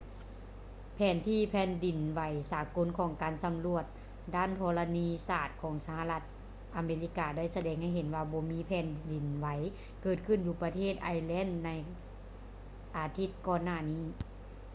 [0.95, 3.85] ແຜນທີ່ແຜ່ນດິນໄຫວສາກົນຂອງການສຳຫຼວດ
[4.35, 6.23] ດ້ານທໍລະນີສາດຂອງສະຫະລັດ
[6.75, 9.47] ອາເມລິກາໄດ້ສະແດງໃຫ້ເຫັນວ່າບໍ່ມີແຜ່ນດິນໄຫວ
[10.01, 11.69] ເກີດຂຶ້ນຢູ່ປະເທດໄອແລນໃນ
[12.97, 14.03] ອາທິດກ່ອນໜ້ານີ້